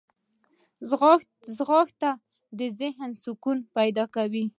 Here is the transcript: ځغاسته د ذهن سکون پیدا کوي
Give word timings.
ځغاسته 1.57 2.11
د 2.59 2.61
ذهن 2.79 3.09
سکون 3.23 3.57
پیدا 3.75 4.03
کوي 4.15 4.45